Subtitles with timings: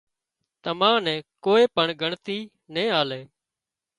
[0.63, 2.37] تمان نين ڪوئي پڻ ڳڻتي
[2.73, 3.21] نين آلي